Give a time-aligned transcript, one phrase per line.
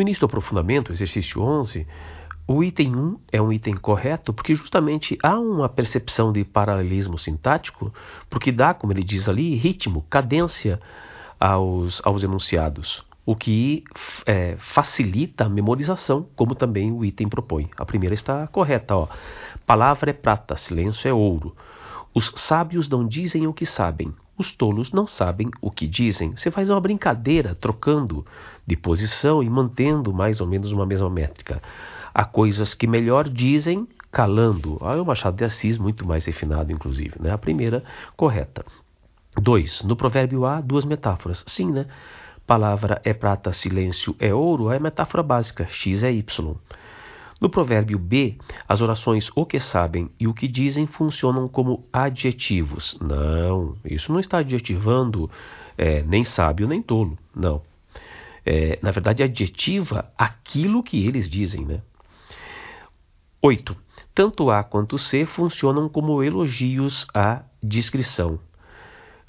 [0.00, 1.86] No início do aprofundamento, exercício 11,
[2.48, 7.92] o item 1 é um item correto porque justamente há uma percepção de paralelismo sintático,
[8.30, 10.80] porque dá, como ele diz ali, ritmo, cadência
[11.38, 13.84] aos, aos enunciados, o que
[14.24, 17.68] é, facilita a memorização, como também o item propõe.
[17.76, 19.06] A primeira está correta, ó.
[19.66, 21.54] Palavra é prata, silêncio é ouro.
[22.14, 26.32] Os sábios não dizem o que sabem, os tolos não sabem o que dizem.
[26.36, 28.24] Você faz uma brincadeira trocando
[28.66, 31.62] de posição e mantendo mais ou menos uma mesma métrica.
[32.12, 34.78] Há coisas que melhor dizem calando.
[34.80, 37.16] Aí o Machado de Assis, muito mais refinado, inclusive.
[37.20, 37.30] Né?
[37.30, 37.84] A primeira,
[38.16, 38.64] correta.
[39.36, 41.44] Dois, no provérbio A, duas metáforas.
[41.46, 41.86] Sim, né?
[42.46, 46.56] Palavra é prata, silêncio é ouro, é metáfora básica, X é Y.
[47.40, 48.36] No provérbio B,
[48.68, 52.98] as orações o que sabem e o que dizem funcionam como adjetivos.
[53.00, 55.30] Não, isso não está adjetivando
[55.78, 57.18] é, nem sábio nem tolo.
[57.34, 57.62] Não.
[58.44, 61.80] É, na verdade, adjetiva aquilo que eles dizem, né?
[63.40, 63.74] 8.
[64.14, 68.38] Tanto A quanto C funcionam como elogios à descrição.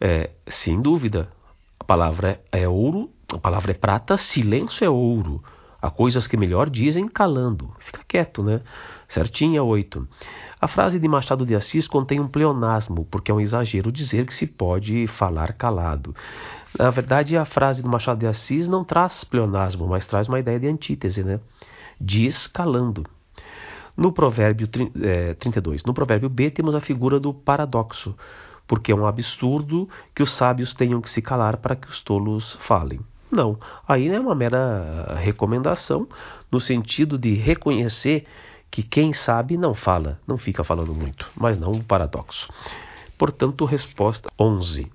[0.00, 1.30] É, sem dúvida,
[1.78, 5.42] a palavra é ouro, a palavra é prata, silêncio é ouro.
[5.80, 7.72] Há coisas que melhor dizem calando.
[7.78, 8.60] Fica quieto, né?
[9.06, 10.06] Certinha, 8.
[10.60, 14.34] A frase de Machado de Assis contém um pleonasmo, porque é um exagero dizer que
[14.34, 16.14] se pode falar calado.
[16.76, 20.58] Na verdade, a frase do Machado de Assis não traz pleonasmo, mas traz uma ideia
[20.58, 21.38] de antítese, né?
[22.00, 23.04] Diz calando.
[23.96, 24.68] No provérbio
[25.00, 28.16] é, 32, no provérbio B, temos a figura do paradoxo,
[28.66, 32.58] porque é um absurdo que os sábios tenham que se calar para que os tolos
[32.62, 33.00] falem.
[33.30, 36.08] Não, aí é uma mera recomendação
[36.50, 38.26] no sentido de reconhecer
[38.70, 42.50] que quem sabe não fala, não fica falando muito, mas não um paradoxo.
[43.18, 44.90] Portanto, resposta 11.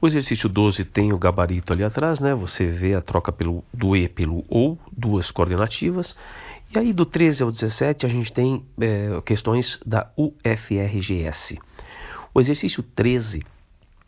[0.00, 2.34] O exercício 12 tem o gabarito ali atrás, né?
[2.34, 6.14] Você vê a troca pelo, do E pelo OU, duas coordenativas.
[6.74, 11.58] E aí do 13 ao 17 a gente tem é, questões da UFRGS.
[12.36, 13.42] O exercício 13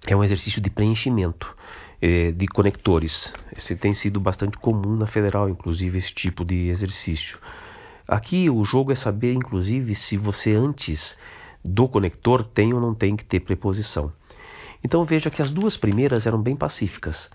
[0.06, 1.56] é um exercício de preenchimento
[1.98, 3.32] é, de conectores.
[3.56, 7.38] Esse tem sido bastante comum na federal, inclusive, esse tipo de exercício.
[8.06, 11.16] Aqui o jogo é saber, inclusive, se você antes
[11.64, 14.12] do conector tem ou não tem que ter preposição.
[14.84, 17.30] Então veja que as duas primeiras eram bem pacíficas.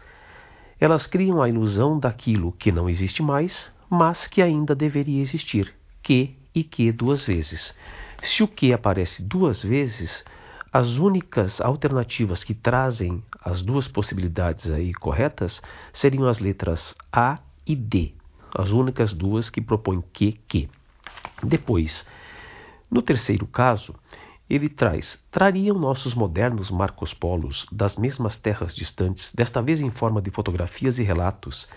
[0.80, 5.74] Elas criam a ilusão daquilo que não existe mais, mas que ainda deveria existir,
[6.04, 7.76] que e que duas vezes.
[8.22, 10.24] Se o que aparece duas vezes,
[10.74, 15.62] as únicas alternativas que trazem as duas possibilidades aí corretas
[15.94, 18.16] seriam as letras A e D,
[18.58, 20.68] as únicas duas que propõem que que.
[21.44, 22.04] Depois,
[22.90, 23.94] no terceiro caso,
[24.50, 30.24] ele traz: trariam nossos modernos Marcos Polos das mesmas terras distantes, desta vez em forma
[30.24, 31.70] de fotografias e relatos,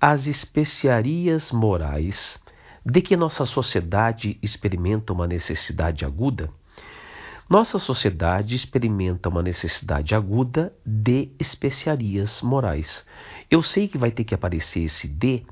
[0.00, 2.42] as especiarias morais
[2.86, 6.50] de que nossa sociedade experimenta uma necessidade aguda?
[7.50, 13.04] Nossa sociedade experimenta uma necessidade aguda de especiarias morais.
[13.50, 15.44] Eu sei que vai ter que aparecer esse de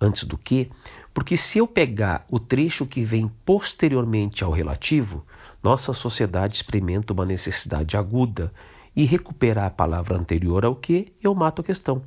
[0.00, 0.70] antes do que,
[1.12, 5.26] porque se eu pegar o trecho que vem posteriormente ao relativo,
[5.60, 8.52] nossa sociedade experimenta uma necessidade aguda
[8.94, 12.04] e recuperar a palavra anterior ao que, eu mato a questão.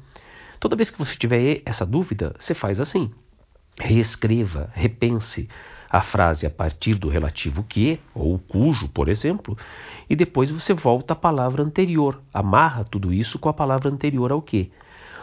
[0.61, 3.11] Toda vez que você tiver essa dúvida, você faz assim.
[3.81, 5.49] Reescreva, repense
[5.89, 9.57] a frase a partir do relativo que, ou cujo, por exemplo,
[10.09, 14.41] e depois você volta à palavra anterior, amarra tudo isso com a palavra anterior ao
[14.41, 14.71] que.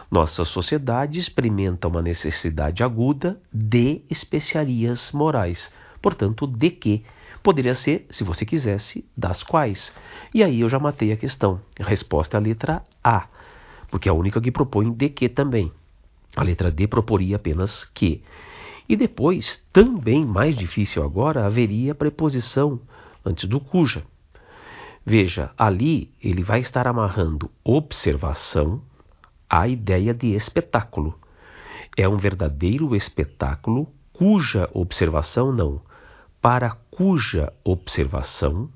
[0.09, 7.05] Nossa sociedade experimenta uma necessidade aguda de especiarias morais, portanto, de que
[7.47, 9.93] Poderia ser, se você quisesse, das quais.
[10.33, 11.61] E aí eu já matei a questão.
[11.79, 13.27] A resposta é a letra A,
[13.89, 15.71] porque é a única que propõe de que também.
[16.35, 18.21] A letra D proporia apenas que.
[18.87, 22.79] E depois, também mais difícil agora, haveria a preposição
[23.25, 24.03] antes do cuja.
[25.05, 28.81] Veja, ali ele vai estar amarrando observação
[29.49, 31.17] à ideia de espetáculo.
[31.95, 35.81] É um verdadeiro espetáculo cuja observação não
[36.41, 38.69] para cuja observação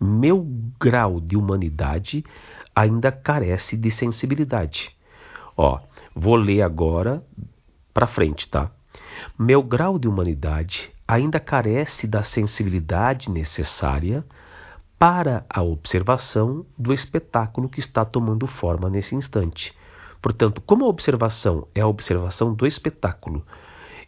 [0.00, 0.46] meu
[0.78, 2.24] grau de humanidade
[2.74, 4.94] ainda carece de sensibilidade.
[5.56, 5.80] Ó,
[6.14, 7.24] vou ler agora
[7.94, 8.70] para frente, tá?
[9.38, 14.24] Meu grau de humanidade ainda carece da sensibilidade necessária
[14.98, 19.74] para a observação do espetáculo que está tomando forma nesse instante.
[20.22, 23.44] Portanto, como a observação é a observação do espetáculo,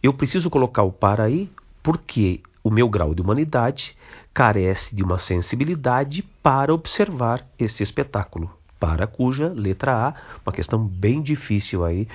[0.03, 1.50] eu preciso colocar o para aí
[1.82, 3.97] porque o meu grau de humanidade
[4.32, 8.50] carece de uma sensibilidade para observar esse espetáculo,
[8.81, 12.09] para cuja letra A, uma questão bem difícil aí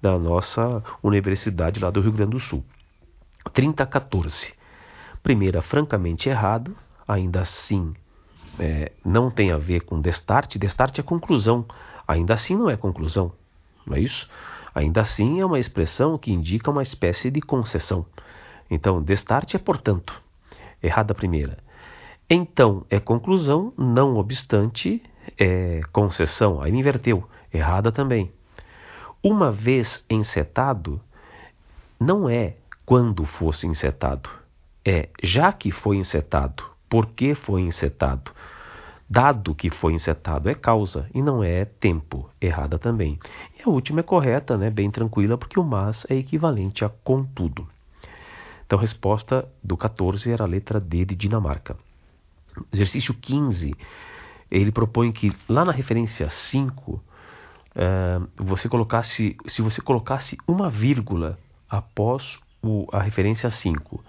[0.00, 2.64] da nossa universidade lá do Rio Grande do Sul.
[3.52, 4.54] 3014.
[5.22, 7.94] Primeira, francamente errado, ainda assim
[8.58, 10.58] é, não tem a ver com destarte.
[10.58, 11.66] Destarte é conclusão,
[12.06, 13.32] ainda assim não é conclusão,
[13.86, 14.28] não é isso?
[14.74, 18.06] Ainda assim é uma expressão que indica uma espécie de concessão.
[18.70, 20.22] Então, destarte é portanto.
[20.82, 21.58] Errada primeira.
[22.30, 25.02] Então é conclusão, não obstante,
[25.38, 26.60] é concessão.
[26.60, 27.28] Aí inverteu.
[27.52, 28.30] Errada também.
[29.22, 31.00] Uma vez encetado,
[31.98, 32.54] não é
[32.86, 34.30] quando fosse encetado.
[34.84, 36.64] É já que foi encetado.
[36.88, 38.32] Por que foi encetado?
[39.10, 42.30] Dado que foi encetado é causa e não é tempo.
[42.40, 43.18] Errada também.
[43.58, 44.70] E a última é correta, né?
[44.70, 47.66] bem tranquila, porque o mas é equivalente a contudo.
[48.66, 51.76] Então, a resposta do 14 era a letra D de Dinamarca.
[52.70, 53.74] Exercício 15,
[54.50, 57.02] ele propõe que lá na referência 5,
[57.78, 61.38] eh, você colocasse, se você colocasse uma vírgula
[61.70, 64.02] após o, a referência 5,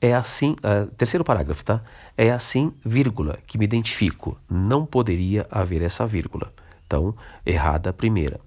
[0.00, 1.82] é assim, uh, terceiro parágrafo, tá?
[2.16, 4.38] É assim, vírgula, que me identifico.
[4.48, 6.52] Não poderia haver essa vírgula.
[6.86, 7.14] Então,
[7.44, 8.40] errada a primeira.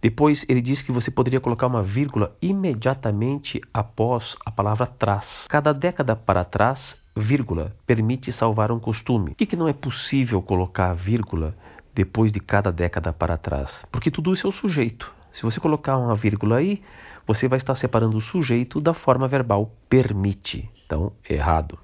[0.00, 5.46] Depois ele diz que você poderia colocar uma vírgula imediatamente após a palavra trás.
[5.48, 9.30] Cada década para trás, vírgula, permite salvar um costume.
[9.30, 11.54] Por que, que não é possível colocar vírgula
[11.98, 13.84] depois de cada década para trás?
[13.90, 15.12] Porque tudo isso é o sujeito.
[15.32, 16.80] Se você colocar uma vírgula aí,
[17.26, 20.70] você vai estar separando o sujeito da forma verbal permite.
[20.86, 21.76] Então, errado.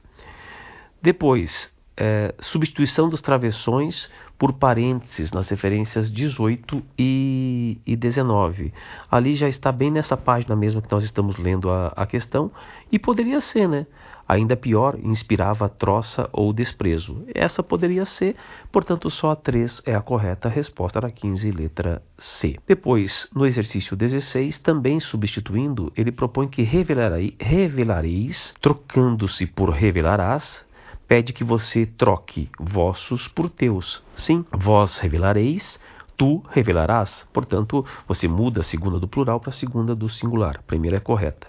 [1.03, 4.09] Depois, é, substituição dos travessões
[4.39, 8.73] por parênteses nas referências 18 e, e 19.
[9.11, 12.53] Ali já está bem nessa página mesmo que nós estamos lendo a, a questão,
[12.91, 13.85] e poderia ser, né?
[14.27, 17.25] Ainda pior, inspirava troça ou desprezo.
[17.35, 18.37] Essa poderia ser,
[18.73, 22.57] portanto, só a 3 é a correta resposta na 15, letra C.
[22.67, 30.65] Depois, no exercício 16, também substituindo, ele propõe que revelarei, revelareis, trocando-se por revelarás,
[31.07, 34.03] pede que você troque vossos por teus.
[34.15, 35.79] Sim, vós revelareis,
[36.17, 37.27] tu revelarás.
[37.33, 40.57] Portanto, você muda a segunda do plural para a segunda do singular.
[40.59, 41.47] A primeira é correta.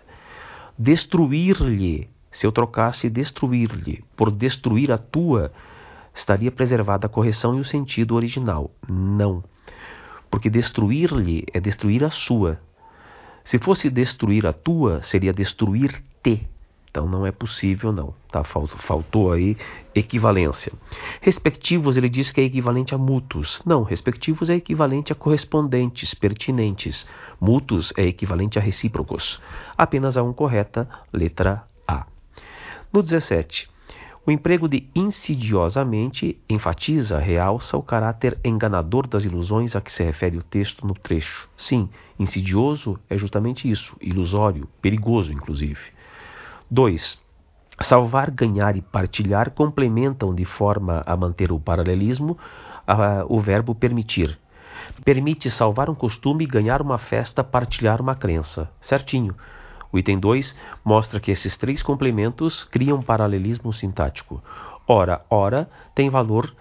[0.77, 5.53] Destruir-lhe, se eu trocasse destruir-lhe por destruir a tua,
[6.13, 8.69] estaria preservada a correção e o sentido original.
[8.85, 9.41] Não.
[10.29, 12.59] Porque destruir-lhe é destruir a sua.
[13.41, 16.45] Se fosse destruir a tua, seria destruir-te.
[16.91, 18.43] Então não é possível não, tá?
[18.43, 19.55] Faltou aí
[19.93, 20.73] equivalência.
[21.21, 23.61] Respectivos ele diz que é equivalente a mútuos.
[23.65, 27.07] Não, respectivos é equivalente a correspondentes, pertinentes.
[27.39, 29.41] Mútuos é equivalente a recíprocos.
[29.77, 31.65] Apenas a um correta, letra.
[32.95, 33.69] No 17,
[34.25, 40.37] o emprego de insidiosamente enfatiza, realça o caráter enganador das ilusões a que se refere
[40.37, 41.49] o texto no trecho.
[41.57, 45.81] Sim, insidioso é justamente isso, ilusório, perigoso, inclusive.
[46.71, 47.21] 2.
[47.81, 52.37] Salvar, ganhar e partilhar complementam de forma a manter o paralelismo
[52.87, 54.39] a, o verbo permitir.
[55.03, 58.71] Permite salvar um costume, ganhar uma festa, partilhar uma crença.
[58.79, 59.35] Certinho.
[59.95, 60.53] O item 2
[60.83, 64.43] mostra que esses três complementos criam paralelismo sintático.
[64.85, 66.53] Ora, ora tem valor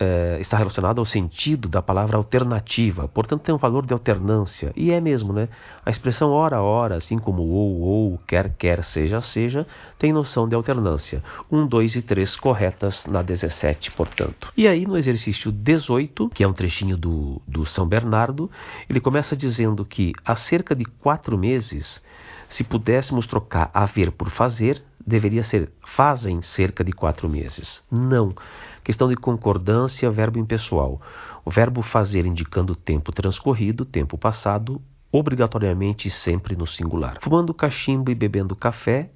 [0.00, 4.72] é, está relacionado ao sentido da palavra alternativa, portanto tem um valor de alternância.
[4.74, 5.48] E é mesmo, né?
[5.84, 9.66] A expressão ora, ora, assim como ou, ou, quer, quer, seja, seja,
[9.98, 11.22] tem noção de alternância.
[11.52, 14.50] 1, 2 e 3 corretas na 17, portanto.
[14.56, 18.50] E aí no exercício 18, que é um trechinho do, do São Bernardo,
[18.88, 22.02] ele começa dizendo que há cerca de quatro meses,
[22.48, 27.82] se pudéssemos trocar haver por fazer, deveria ser fazem cerca de quatro meses.
[27.90, 28.34] Não.
[28.82, 31.00] Questão de concordância, verbo impessoal.
[31.44, 34.80] O verbo fazer indicando tempo transcorrido, tempo passado,
[35.12, 37.18] obrigatoriamente sempre no singular.
[37.20, 39.10] Fumando cachimbo e bebendo café,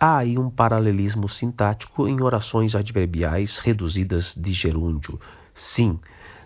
[0.00, 5.20] há aí um paralelismo sintático em orações adverbiais reduzidas de gerúndio.
[5.54, 5.98] Sim,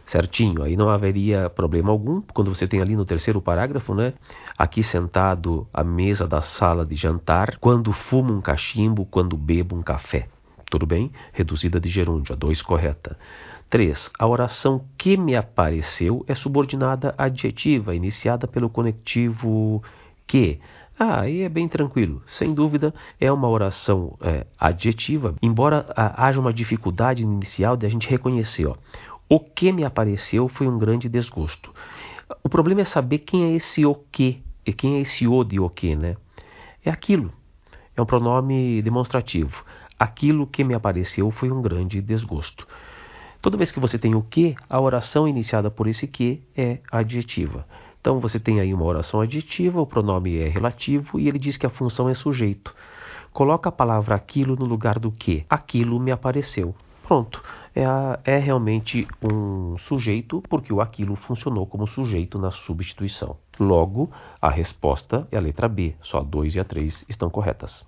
[0.06, 4.14] certinho, aí não haveria problema algum, quando você tem ali no terceiro parágrafo, né?
[4.56, 9.82] Aqui sentado à mesa da sala de jantar, quando fumo um cachimbo, quando bebo um
[9.82, 10.28] café.
[10.74, 11.12] Tudo bem?
[11.32, 13.16] Reduzida de gerúndio, a 2 correta.
[13.70, 14.10] 3.
[14.18, 19.80] A oração que me apareceu é subordinada adjetiva, iniciada pelo conectivo
[20.26, 20.58] que.
[20.98, 22.20] Ah, aí é bem tranquilo.
[22.26, 27.88] Sem dúvida, é uma oração é, adjetiva, embora a, haja uma dificuldade inicial de a
[27.88, 28.66] gente reconhecer.
[28.66, 28.74] Ó,
[29.28, 31.72] o que me apareceu foi um grande desgosto.
[32.42, 35.60] O problema é saber quem é esse o que, e quem é esse o de
[35.60, 36.16] o que, né?
[36.84, 37.32] É aquilo.
[37.96, 39.64] É um pronome demonstrativo.
[39.98, 42.66] Aquilo que me apareceu foi um grande desgosto.
[43.40, 47.66] Toda vez que você tem o que, a oração iniciada por esse que é adjetiva.
[48.00, 51.66] Então você tem aí uma oração adjetiva, o pronome é relativo e ele diz que
[51.66, 52.74] a função é sujeito.
[53.32, 55.44] Coloca a palavra aquilo no lugar do que.
[55.48, 56.74] Aquilo me apareceu.
[57.02, 57.42] Pronto.
[57.74, 63.36] É, a, é realmente um sujeito, porque o aquilo funcionou como sujeito na substituição.
[63.58, 64.10] Logo,
[64.40, 65.96] a resposta é a letra B.
[66.02, 67.82] Só a 2 e a 3 estão corretas.